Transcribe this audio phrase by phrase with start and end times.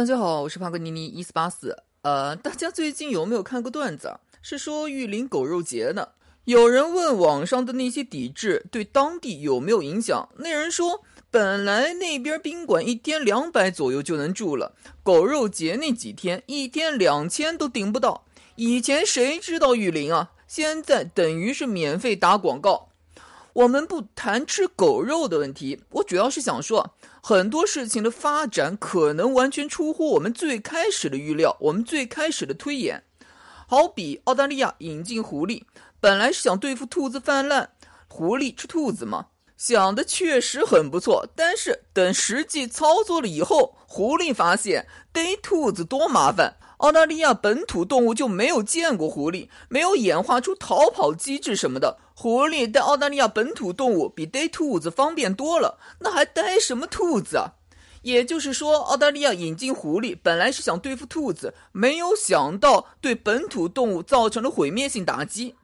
[0.00, 1.76] 大家好，我是帕格尼尼一四八四。
[2.00, 4.18] 呃，大家最近有没有看过段子？
[4.40, 6.08] 是说玉林狗肉节呢？
[6.44, 10.30] 有人问网上的那些抵制对当地有没有影响？
[10.38, 18.24] 那人说，本来那边宾馆一天两百左右就能住了，狗肉节那几天一天两千都顶不到。
[18.56, 20.30] 以前谁知道玉林啊？
[20.48, 22.88] 现在等于是免费打广告。
[23.52, 33.04] 我们不谈吃狗肉的问题，我主要是想说，很多事情的发展可能完全出乎我们最开始的预料，我们最开始的推演。
[33.68, 35.62] 好比澳大利亚引进狐狸，
[36.00, 37.70] 本来是想对付兔子泛滥，
[38.08, 41.28] 狐狸吃兔子嘛，想的确实很不错。
[41.36, 46.56] 但是等实际操作了以后，狐狸发现逮兔子多麻烦。
[46.80, 51.98] 澳大利亚本土动物就没有见过狐狸，没有演化出逃跑机制什么的。
[52.14, 57.52] 狐狸带澳大利亚本土动物比逮兔子方便多了，那还逮什么兔子啊？
[58.00, 65.56] 也就是说，澳大利亚引进狐狸本来是想对付兔子，没有想到对本土动物造成了毁灭性打击。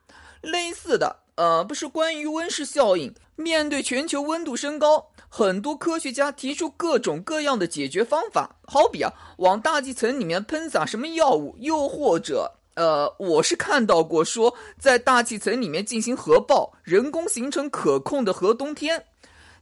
[0.42, 5.06] 类似的，呃，不是关于温室效应，面对全球温度升高。
[5.38, 19.04] 很多科学家提出各种各样的解决方法，好比啊，往大气层里面喷洒什么药物，又或者，呃，我是看到过说在大气层里面进行核爆，人工形成可控的核冬天。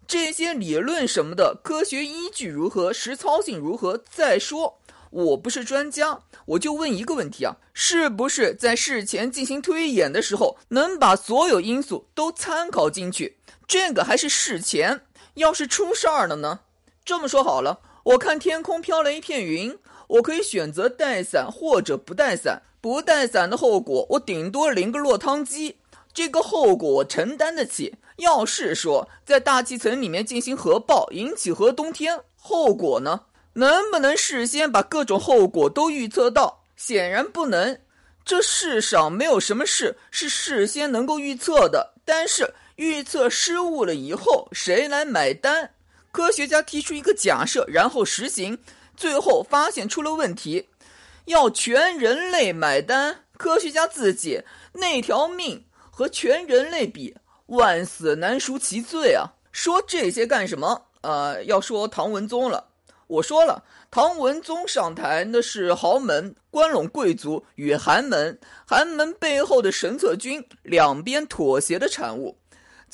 [0.06, 4.00] 这些理论什么的，科学依据如何，实操性如何？
[4.08, 4.78] 再说，
[5.10, 13.38] 我不是专家，我就问一个问题啊，是不是在事前进行推演的时候，能把所有因素都参考进去？
[13.66, 15.00] 这个还是事前。
[15.34, 16.60] 要是出事儿了呢？
[17.04, 22.62] 这么说好了，我看天空飘了一片云，我可以选择带伞或者不带伞。
[22.80, 25.78] 不带伞的后果，我顶多淋个落汤鸡，
[26.12, 27.94] 这个后果我承担得起。
[28.16, 33.22] 要是说在大气层里面进行核爆，引起核冬天，后果呢？
[33.54, 36.62] 能不能事先把各种后果都预测到？
[36.76, 37.78] 显然不能。
[38.24, 42.54] 这世上没有什么事是事先能够预测的，但是。
[42.76, 45.70] 预测失误了以后，谁来买单？
[46.10, 48.58] 科学家提出一个假设，然后实行，
[48.96, 50.68] 最后发现出了问题，
[51.26, 53.20] 要全人类买单。
[53.36, 54.42] 科学家自己
[54.74, 59.34] 那条命和全人类比，万死难赎其罪啊！
[59.50, 60.86] 说这些干什么？
[61.00, 62.68] 呃，要说唐文宗了。
[63.06, 72.38] 我说了，唐文宗上台那是豪门、关陇贵族与寒门，寒门背后的神策军两边妥协的产物。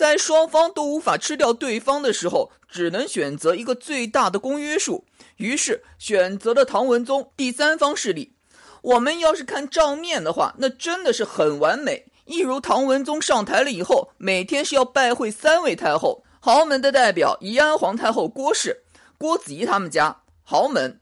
[0.00, 5.04] 在双方都无法吃掉对方的时候，只能选择一个最大的公约数，
[5.36, 8.32] 于是选择了唐文宗第三方势力。
[8.80, 12.06] 我们要是看账面的话，那真的是很完美。
[12.24, 18.84] 一如唐文宗上台了以后，每天是要拜会三位太后，豪门的代表宜安皇太后郭氏、
[19.18, 20.92] 郭子仪他们家豪门；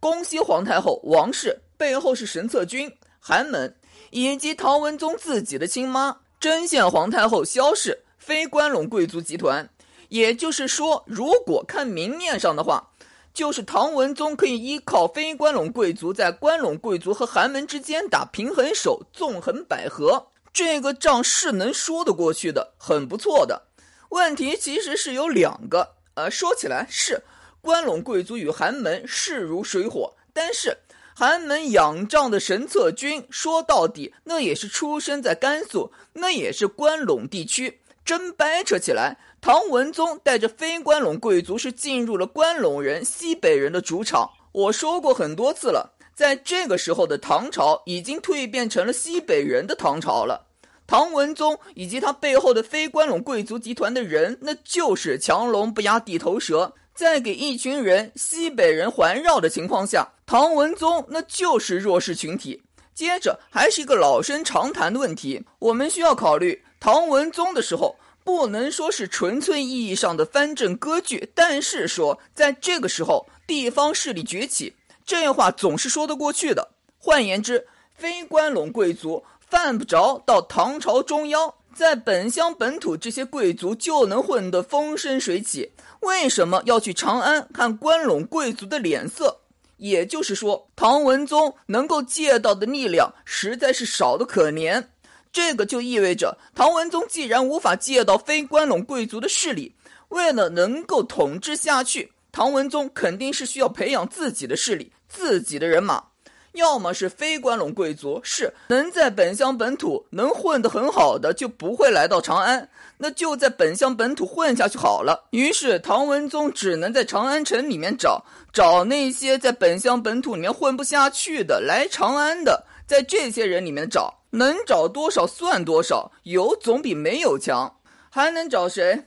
[0.00, 3.76] 恭熙皇太后王氏背后是神策军寒门，
[4.10, 8.02] 以及唐文宗自己的亲妈贞献皇太后萧氏。
[8.28, 9.70] 非关陇贵族集团，
[10.10, 12.90] 也就是说，如果看明面上的话，
[13.32, 23.62] 就是唐文宗可以依靠非关陇贵族在关陇贵族和寒门之间打平衡手，纵横捭阖，这个仗是能说得过去的，很不错的。
[24.10, 27.22] 问题其实是有两个，呃，说起来是
[27.62, 30.76] 关陇贵族与寒门势如水火，但是
[31.16, 37.80] 寒门仰仗的神策军，说到底那也是出生在甘肃，那也是关陇地区。
[38.08, 44.30] 真掰扯起来，唐文宗带着非关陇贵族是进入了关陇人、西北人的主场。
[44.50, 50.46] 我说过很多次了，在这个时候的唐朝已经蜕变成了西北人的唐朝了。
[50.86, 56.72] 唐文宗以及他背后的非关陇贵族集团的人，那就是强龙不压地头蛇。
[56.94, 62.62] 在给一群人西北人环绕的情况下，唐文宗那就是弱势群体。
[62.94, 66.64] 接着还是一个老生常谈的问题，我们需要考虑。
[66.80, 74.74] 唐文宗的时候，不能说是纯粹意义上的藩镇割据，但是说在这个时候，地方势力崛起，
[75.04, 76.70] 这话总是说得过去的。
[76.98, 89.40] 换言之，非关陇贵族犯不着到唐朝中央，在本乡本土这些贵族就能混得风生水起，为什么要去长安看关陇贵族的脸色？
[89.78, 94.84] 也就是说，唐文宗能够借到的力量实在是少得可怜。
[95.32, 99.74] 这个就意味着，唐文宗既然无法借到非关陇贵族的势力，
[100.08, 106.04] 为了能够统治下去，唐文宗肯定是需要培养自己的势力、自己的人马。
[106.52, 115.28] 要么是非关陇贵族，是能在本乡本土能混得很好的，就不会来到长安，那就在本乡本土混下去好了。
[115.30, 127.76] 于是唐文宗只能在长安城里面找找那些在本乡本土里面混不下去的，来长安的，在这些人里面找，能找多少算多少，有总比没有强。
[128.10, 129.04] 还能找谁？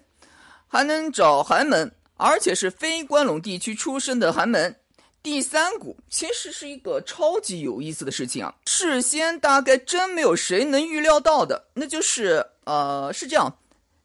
[0.68, 4.76] 还能找寒门，而且是非关陇地区出身的寒门。
[5.24, 13.58] 第三股其实是一个超级有意思的事情啊，事先大概真没有谁能预料到的，那就是呃是这样，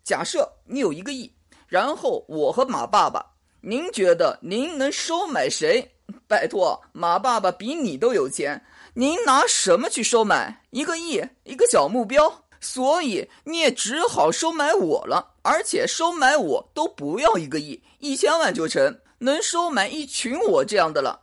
[0.03, 1.31] 假设你有一个亿，
[1.69, 3.25] 然后我和马爸爸，
[3.61, 5.96] 您觉得您能收买谁？
[6.27, 8.65] 拜托，马爸爸比你都有钱，
[8.95, 11.23] 您拿什么去收买一个亿？
[11.45, 12.43] 一个小目标？
[12.61, 21.21] 所以你也只好收买我了，而且收买我都不要一个亿，一千万就成，能收买一群我这样的了。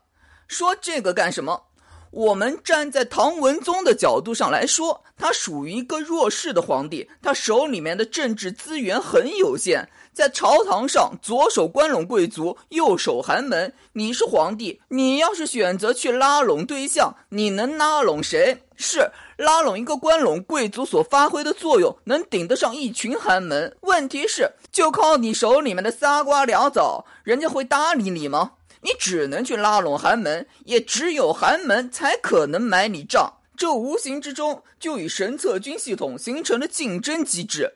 [0.48, 1.64] 说这个干什么？
[2.12, 9.90] 我们站在唐文宗的角度上来说，他属于一个弱势的皇帝，他手里面的政治资源很有限。
[10.14, 13.74] 在朝堂上，左手关陇贵族，右手寒门。
[13.94, 18.60] 你是皇帝，你要是选择去拉拢对象，你能拉拢谁？
[18.76, 23.76] 是拉拢一个关陇贵族所发挥的作用，能顶得上一群寒门。
[23.82, 28.52] 问题是，就靠你手里面的仨瓜俩枣，人家会搭理你吗？
[28.82, 33.38] 你只能去拉拢寒门，也只有寒门才可能买你账。
[33.56, 37.76] 这无形之中就与神策军系统形成了竞争机制。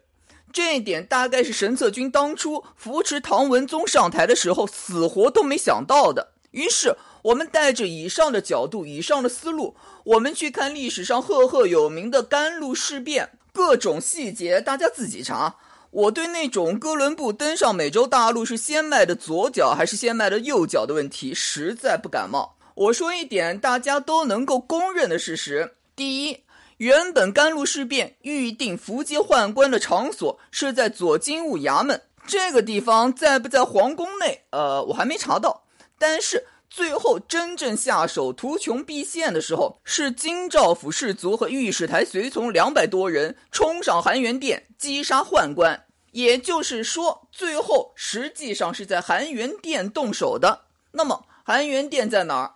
[0.57, 6.30] 这一点大概是神策军当初扶持唐文宗上台的时候死活都没想到的。
[6.50, 15.57] 于是，我们带着以上的角度、以上的思路，我们去看历史上赫赫有名的甘露事变，各种细节大家自己查。
[15.92, 22.56] 我对那种哥伦布登上美洲大陆是先迈的左脚还是先迈的右脚的问题，实在不感冒。
[22.74, 26.39] 我说一点大家都能够公认的事实：第一。
[26.77, 34.44] 原本甘露事变预定伏击宦官的场所是在左金吾衙门，这个地方在不在皇宫内？
[34.51, 35.63] 呃，我还没查到。
[35.97, 45.85] 但是最后真正下手图穷匕现的时候，是京兆府士卒和御史台随从两百多人冲上含元殿击杀宦官。
[46.12, 50.65] 也就是说，最后实际上是在含元殿动手的。
[50.91, 52.53] 那么含元殿在哪儿？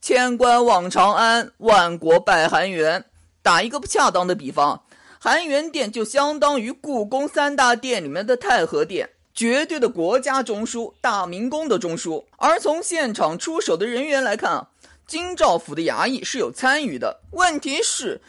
[0.00, 3.04] 千官望长安，万国拜含元。
[3.42, 4.82] 打一个不恰当的比方，
[5.20, 12.24] 含元殿就相当于故宫三大殿里面的太和殿，绝对的国家中枢，大明宫的中枢。
[12.36, 14.68] 而从现场出手的人员来看啊，
[15.06, 17.22] 京兆府的衙役是有参与的。
[17.32, 18.20] 问题是，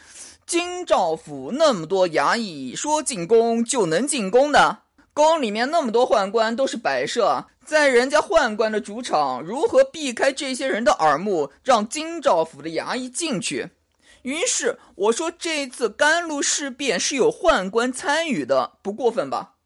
[0.44, 4.80] 京兆府那么多衙役，说进宫就能进宫的？
[5.12, 13.70] 宫里面那么多宦官都是摆设，在人家宦官的主场，如何避开这些人的耳目，让京兆府的衙役进去？
[14.24, 19.56] 于是我说，这次甘露事变是有宦官参与的，不过分吧？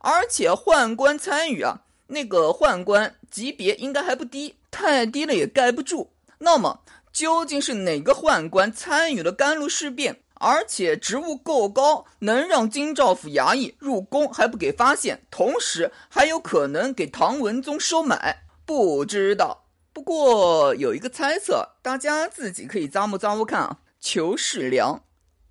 [0.00, 6.12] 而且宦官参与啊，那个宦官级别应该还不低，太低了也盖不住。
[6.36, 6.80] 那么
[7.12, 18.44] 究竟是哪个宦官参与了甘露事变，而且职务够高，能让京兆府衙役入宫还不给发现，同时还有可能给唐文宗收买？
[18.66, 19.64] 不知道。
[19.98, 23.78] 不过有一个猜测，大家自己可以咂摸咂摸看啊。
[23.98, 25.02] 裘世良，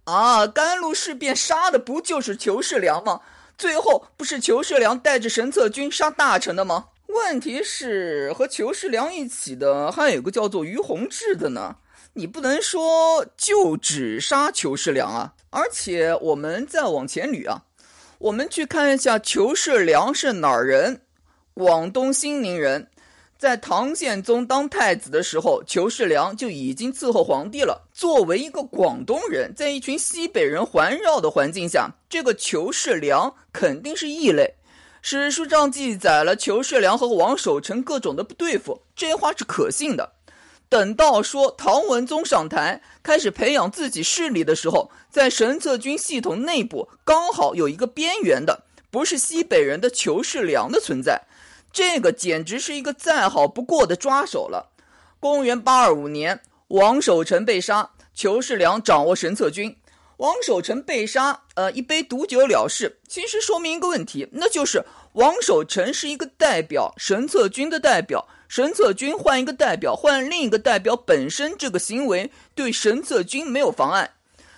[0.06, 3.20] 啊，甘露事变杀的不就是裘世良吗？
[3.58, 6.86] 最后不是裘世良带着神策军杀大臣的吗？
[7.08, 11.76] 问题是和裘世良一起的还有个叫做于洪志的呢。
[12.14, 15.34] 你不能说就只杀裘世良啊！
[15.50, 17.64] 而且我们再往前捋啊，
[18.20, 21.02] 我们去看一下裘世良是哪儿人？
[21.54, 22.88] 广东兴宁人。
[23.38, 27.88] 在唐宪宗当太子的时候，裘世良就已经伺候皇帝了。
[27.94, 34.56] 作为一个广东人，在一群西北人环绕的环境下，这个裘世良肯定是异类。
[35.04, 40.14] 史书上记载了裘世良和王守成各种的不对付，这话是可信的。
[40.68, 51.27] 等到说唐文宗上台，开始培养自己势力的时候，在神策军系统内部刚好有一个边缘的，不是西北人的裘世良的存在。
[51.78, 54.72] 这个简直是一个再好不过的抓手了。
[55.20, 59.78] 公元八二五年，王守成被杀，裘世良掌握神策军。
[60.18, 62.98] 王守成被杀，呃，一杯毒酒了事。
[63.08, 68.28] 其实说明一个问题，那就是王守成是一个代表，神策军的代表。
[68.48, 74.16] 神策军换一个代表，换另一个代表，本身这个行为对神策军没有妨碍。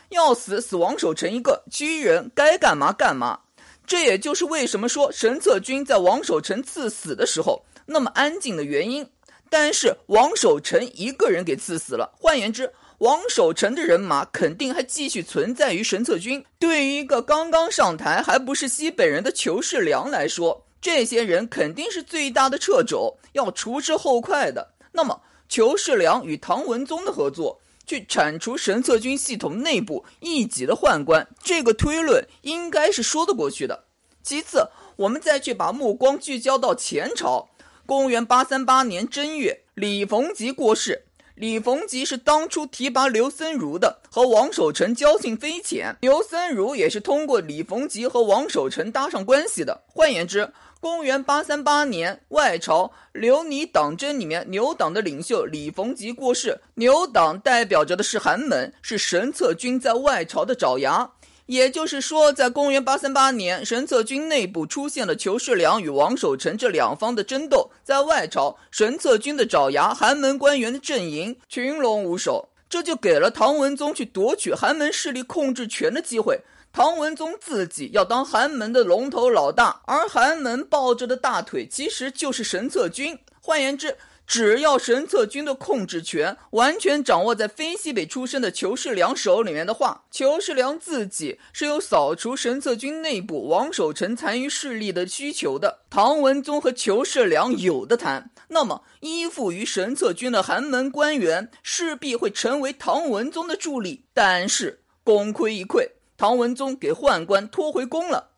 [0.07, 3.41] 要死死王守成一个，其余人该干嘛干嘛。
[3.89, 9.09] 这也就是为什么说神策军在王守成赐死的时候那么安静的原因。
[9.49, 12.13] 但是王守成一个人给刺死了。
[12.15, 16.45] 换言之，王守成的人马肯定还继续存在于神策军。
[16.59, 24.75] 对于一个刚刚上台还不是西北人的裘世良来说，这些人肯定是最大的掣肘，要除之后快的。
[24.91, 33.85] 那么，裘世良与唐文宗的合作，去铲除神策军系统内部一己的宦官，这个推论应该是说得过去的。
[34.21, 37.49] 其次，我们再去把目光聚焦到前朝，
[37.87, 41.05] 公元八三八年正月，李逢吉过世。
[41.33, 45.95] 李逢吉是当初提拔刘森如的，和王守成交情匪浅。
[46.01, 49.81] 刘森如也是通过李逢吉和王守成搭上关系的。
[49.87, 56.61] 换言之，公元八三八年，外朝刘拟党争里面，牛党的领袖李逢吉过世。
[56.75, 61.11] 牛党代表着的是寒门，是神策军在外朝的爪牙。
[61.47, 67.71] 也就是说，在公元八三八年，神策军内部出现了裘世良与王守成这两方的争斗。
[67.83, 76.39] 在外朝，神策军的爪牙寒门官员的阵营群龙无首，这就给了唐文宗去夺取寒门势力控制权的机会。
[76.79, 83.19] 唐文宗自己要当寒门的龙头老大，而寒门抱着的大腿其实就是神策军。
[83.41, 95.79] 换言之，只要神策军的控制权完全掌握在非西北出身的裘世良手里面的话，裘世良自己是有扫除神策军内部王守成残余势力的需求的。
[95.89, 104.05] 唐文宗和裘世良有的谈，那么依附于神策军的寒门官员势必会成为唐文宗的助力。
[104.13, 105.85] 但是功亏一篑，
[106.19, 108.31] 唐文宗给宦官拖回宫了。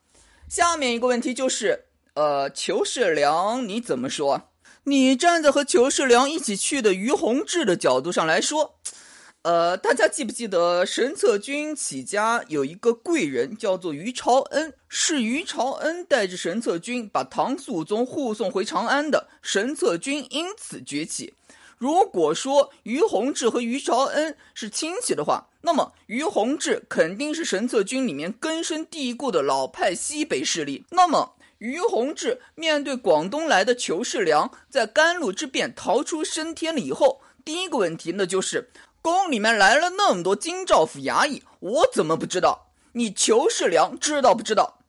[0.48, 4.44] 下面一个问题就是，呃，裘世良你怎么说？
[4.84, 8.76] 你站在和裘世良一起去的于洪志的角度上来说，
[9.42, 21.34] 呃，大家记不记得神策军起家有一个贵人叫做于朝恩，是于朝恩带着神策军把唐肃宗护送回长安的，神策军因此崛起。
[21.82, 30.86] 如果说于洪志和于朝恩是亲戚的话，那么于洪志肯定是神策军里面根深蒂固的老派西北势力。
[30.92, 31.34] 那么。
[31.58, 42.72] 于洪志面对广东来的裘世良，在甘露之变逃出升天了以后，第一个问题那就是宫里面来了那么多京兆府衙役，我怎么不知道？
[42.94, 44.80] 你裘世良知道不知道？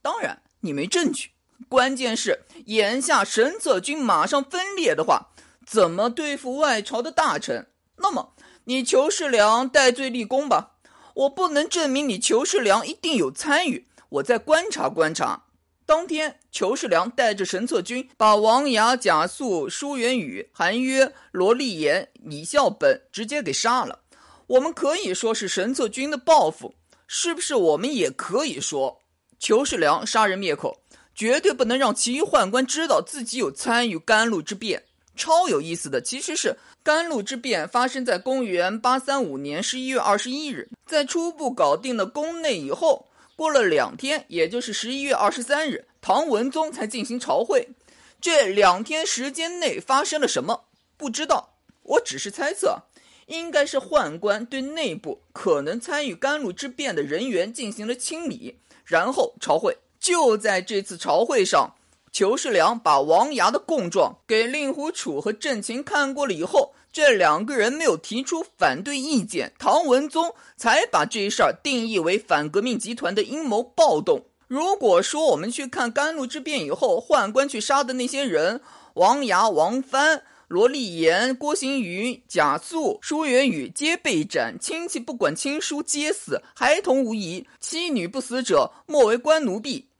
[0.00, 1.30] 当然你没证据，
[1.68, 5.30] 关键是眼下神策军马上分裂的话，
[5.66, 7.66] 怎么对付外朝的大臣？
[7.96, 10.76] 那么你裘世良戴罪立功吧，
[11.14, 15.42] 我不能证明你裘世良一定有参与，我再观察观察。
[15.84, 24.00] 当天，裘世良带着神策军把王牙、贾肃、舒元宇、韩约、罗立言、李孝本直接给杀了。
[24.46, 26.74] 我们可以说是神策军的报复，
[27.06, 27.54] 是不是？
[27.54, 29.00] 我们也可以说，
[29.38, 30.82] 裘世良杀人灭口，
[31.14, 34.85] 绝对不能让其余宦官知道自己有参与甘露之变。
[35.16, 43.08] 超有意思的，其实是甘露之变发生在公元八三五年十一月二十一日，在初步搞定了宫内以后。
[43.34, 47.68] 过了两天，也就是十一月二十三日，唐文宗才进行朝会。
[48.18, 50.64] 这两天时间内发生了什么？
[50.96, 51.50] 不知道，
[51.82, 52.84] 我只是猜测，
[53.26, 58.56] 应该是宦官对内部可能参与甘露之变的人员进行了清理，
[58.86, 59.76] 然后朝会。
[60.00, 61.74] 就在这次朝会上，
[62.16, 66.72] 裘世良把王牙的供状给令狐楚和郑琴看过了以后。
[66.90, 74.24] 这两个人没有提出反对意见，唐文宗才把这一事儿定义为反革命集团的阴谋暴动。
[74.48, 78.62] 如果说我们去看甘露之变以后宦官去杀的那些人，
[78.94, 89.90] 王牙、王藩、罗立言、郭行瑜、贾肃、舒元宇皆被斩，亲戚不管亲疏皆死，孩童无疑，妻女不死者莫为官奴婢。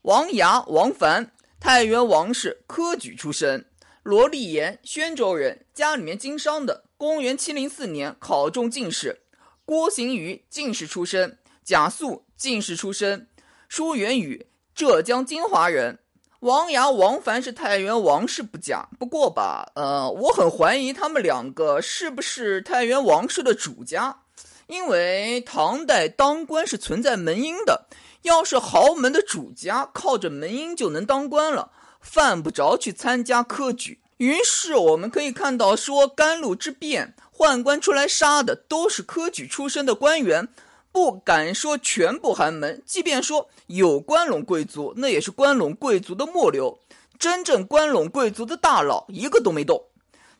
[0.00, 3.66] 王牙、王凡，太原王氏科举出身。
[4.02, 6.84] 罗立言，宣州人，家里面经商的。
[6.96, 9.20] 公元七零四年考中进士。
[9.66, 11.38] 郭行瑜，进士出身。
[11.62, 13.28] 贾肃，进士出身。
[13.68, 15.98] 舒元宇，浙江金华人。
[16.40, 18.88] 王牙、王凡是太原王氏不假。
[18.98, 24.22] 不过吧，呃，我很怀疑他们两个是不是太原王氏的主家，
[24.66, 27.86] 因为唐代当官是存在门荫的。
[28.22, 31.72] 要是豪门的主家，靠着门荫就能当官了。
[32.00, 40.48] 犯不着去参加科举，于是我们可以看到，说甘露之变，宦官出来杀的都是科举出身的官员，
[40.92, 46.78] 不敢说全部寒门，即便说有关陇贵族，那也是关陇贵族的末流，
[47.18, 49.84] 真正关陇贵族的大佬一个都没动。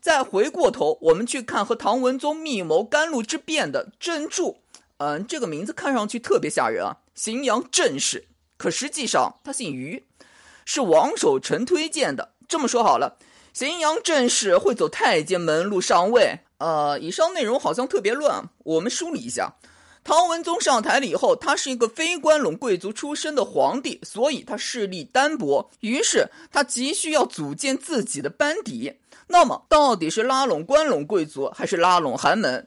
[0.00, 4.56] 再回过头，我们去看和唐文宗密谋甘露之变的郑注，
[4.96, 10.07] 嗯，这个名字看上去特别吓人啊，荥阳郑氏，可实际上他姓于。
[10.65, 12.33] 是王守成推荐的。
[12.49, 13.19] 这么说好了，
[13.55, 16.39] 荥阳郑氏会走太监门路上位。
[16.57, 19.57] 呃，以上内容好像特别乱，我们梳理一下。
[20.03, 28.95] 唐文宗上台了以后，他是一个非关陇贵族出身的皇帝，所以他势力单薄，于是他急需要组建自己的班底。
[29.27, 32.67] 那么，到底是拉拢关陇贵族，还是拉拢寒门？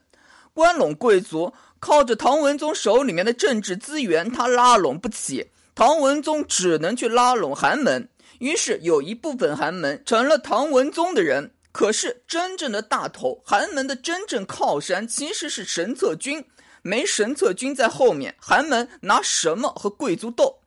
[0.53, 1.51] 关陇贵族
[1.83, 8.07] 靠着唐文宗手里面的政治资源，他拉拢不起，唐文宗只能去拉拢寒门。
[8.39, 11.51] 于是，有一部分寒门成了唐文宗的人。
[11.73, 16.45] 可是，真正的大头，寒门的真正靠山，其实是神策军。
[16.81, 20.59] 没神策军在后面，寒门拿什么和贵族斗？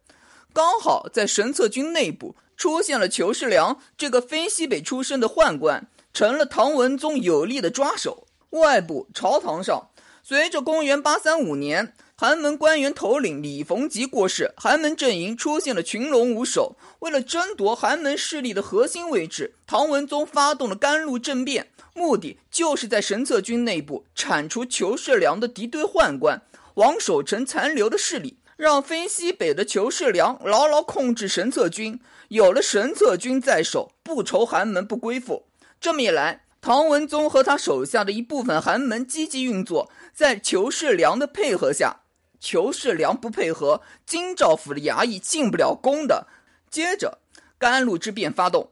[0.53, 8.27] 刚好在神策军内部出现了裘世良这个非西北出身的宦官，成了唐文宗有力的抓手。
[8.51, 9.89] 外部朝堂上，
[10.29, 16.77] 随着公元八三五年寒门官员头领李逢吉过世，寒门阵营出现了群龙无首。
[16.99, 21.69] 为了争夺寒门势力的核心位置，唐文宗发动了甘露政变。
[21.95, 26.43] 目的就是在神策军内部铲除裘世良的敌对宦官
[26.75, 32.01] 王守成残留的势力，让非西北的裘世良牢牢控制神策军。
[32.27, 35.45] 有了神策军在手，不愁寒门不归附。
[35.81, 42.01] 这么一来，唐文宗和他手下的一部分寒门积极运作，在裘世良的配合下，
[42.41, 46.27] 裘世良不配合，京兆府的衙役进不了宫的。
[46.69, 47.19] 接着，
[47.57, 48.71] 甘露之变发动，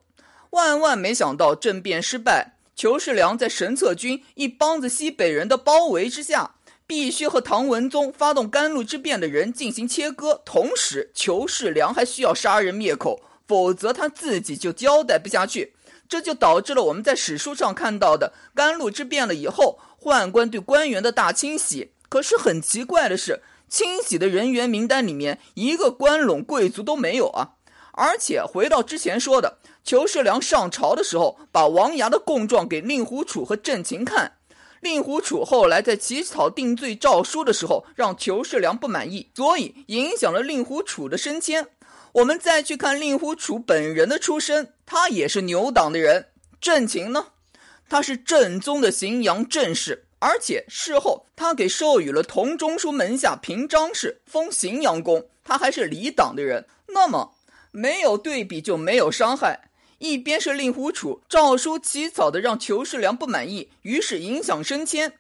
[0.51, 2.57] 万万没想到政变失败。
[2.75, 6.57] 裘世良在神策军一帮子西北人的包围之下，
[6.89, 10.43] 必须和唐文宗发动甘露之变的人进行切割。
[10.45, 15.74] 同时，裘世良还需要杀人灭口，否则他自己就交代不下去。
[16.09, 21.93] 这就导致了我们在史书上看到的甘露之变了以后，宦官对官员的大清洗。
[22.09, 27.55] 可是很奇怪的是，清洗的人员名单里面一个关陇贵族都没有啊！
[27.93, 29.59] 而且回到之前说的。
[29.83, 34.33] 裘世良上朝的时候，把王牙的供状给令狐楚和郑琴看。
[34.81, 41.69] 令狐楚后来在起草定罪诏书的时候，让裘世良不满意，所以影响了令狐楚的升迁。
[42.13, 46.29] 我们再去看令狐楚本人的出身，他也是牛党的人。
[46.61, 47.27] 郑勤呢，
[47.89, 56.67] 他是正宗的荥阳郑氏，而且事后他给授予了同中书门下平章事，封荥阳公，他还是李党的人。
[56.89, 57.35] 那么
[57.71, 59.69] 没有对比就没有伤害。
[59.99, 65.11] 一边是令狐楚诏书起草的让裘世良不满意，于是影响升迁；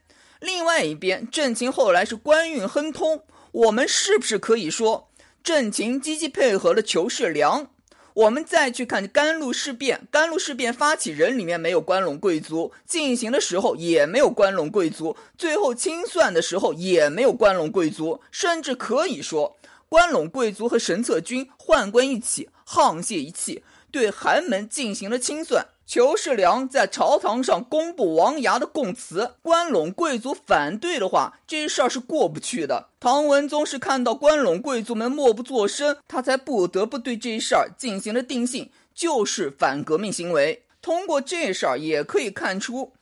[0.40, 3.24] 另外一边，郑勤后来是官运亨通。
[3.52, 5.08] 我们是不是可以说，
[5.42, 7.70] 郑勤积极配合了裘世良？
[8.14, 19.56] 我们再去看甘露事变，甘露事变发起人里面没有关陇贵族，进行的时候也没有关陇贵族，最后清算的时候也没有关陇贵族，甚至可以说，
[19.88, 23.64] 关陇贵族和神策军宦官一起沆瀣一气。
[23.90, 32.88] 对寒门进行了清算，裘世良在朝堂上公布王牙的供词，关陇贵族反对的话，这事儿是过不去的。
[32.98, 40.64] 唐文宗是看到关陇贵族们默不作声，他才不得不对这事儿进行了定性，就是反革命行为。
[40.80, 42.94] 通过这事儿也可以看出，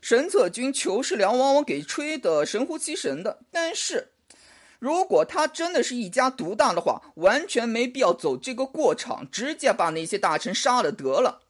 [0.00, 4.08] 神策军裘世良往往给吹得神乎其神的，但是。
[4.80, 11.40] 如果他真的是一家独大的话，完全没必要走这个过场，直接把那些大臣杀了得了。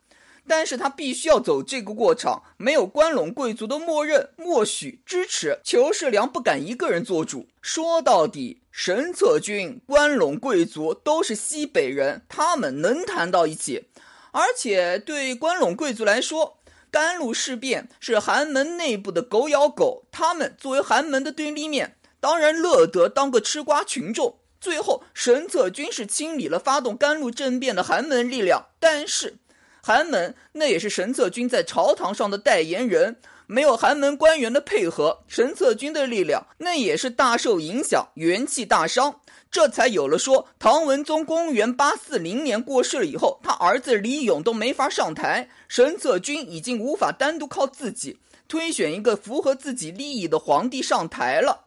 [0.46, 7.46] 但是他必须要走这个过场，没有关陇贵族的默认、默许、支持，裘世良不敢一个人做主。
[7.62, 13.85] 说到底，神策军、关陇贵族都是西北人，他们能谈到一起。
[14.33, 16.59] 而且对关陇贵族来说，
[16.90, 21.96] 甘露事变是寒门内部的狗咬狗，他们作为寒门的对立面。
[22.20, 24.38] 当然乐得当个吃瓜群众。
[24.61, 29.37] 最后，神策军是清理了发动甘露政变的寒门力量，但是
[29.86, 33.16] 寒门那也是神策军在朝堂上的代言人，
[33.46, 39.20] 没有寒门官员的配合，神策军的力量那也是大受影响，元气大伤。
[39.50, 48.18] 这才有了说唐文宗公元八四零年过世了以后，他儿子李勇都没法上台，神策军已经无法单独靠自己
[48.48, 51.63] 推选一个符合自己利益的皇帝上台了。